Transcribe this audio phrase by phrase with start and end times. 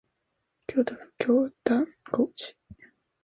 [0.65, 2.57] 京都府京丹後市